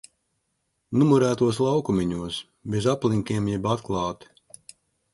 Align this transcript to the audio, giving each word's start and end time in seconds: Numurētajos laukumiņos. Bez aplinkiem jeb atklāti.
Numurētajos 1.01 1.59
laukumiņos. 1.67 2.41
Bez 2.77 2.91
aplinkiem 2.97 3.55
jeb 3.55 3.73
atklāti. 3.77 4.35